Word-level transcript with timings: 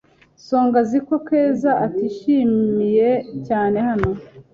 Songa 0.47 0.75
azi 0.83 0.99
ko 1.07 1.15
Keza 1.27 1.71
atishimiye 1.85 3.09
cyane 3.47 3.77
hano. 3.87 4.09